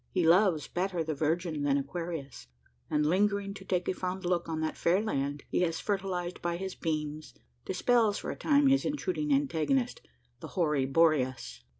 He 0.09 0.25
loves 0.25 0.67
better 0.67 1.03
the 1.03 1.13
"Virgin" 1.13 1.61
than 1.61 1.77
"Aquarius;" 1.77 2.47
and 2.89 3.05
lingering 3.05 3.53
to 3.53 3.63
take 3.63 3.87
a 3.87 3.93
fond 3.93 4.25
look 4.25 4.49
on 4.49 4.59
that 4.61 4.75
fair 4.75 4.99
land 4.99 5.43
he 5.51 5.61
has 5.61 5.79
fertilised 5.79 6.41
by 6.41 6.57
his 6.57 6.73
beams, 6.73 7.35
dispels 7.65 8.17
for 8.17 8.31
a 8.31 8.35
time 8.35 8.65
his 8.65 8.83
intruding 8.83 9.31
antagonist, 9.31 10.01
the 10.39 10.47
hoary 10.57 10.87
Boreas. 10.87 11.61